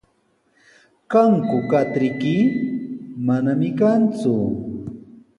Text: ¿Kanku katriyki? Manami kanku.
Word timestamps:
¿Kanku 1.11 1.57
katriyki? 1.71 2.35
Manami 3.25 3.69
kanku. 3.79 4.35